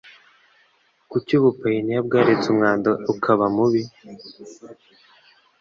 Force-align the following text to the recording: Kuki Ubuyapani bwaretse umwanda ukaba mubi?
Kuki 1.09 1.31
Ubuyapani 1.39 1.93
bwaretse 2.05 2.45
umwanda 2.53 2.89
ukaba 3.13 3.45
mubi? 3.55 3.81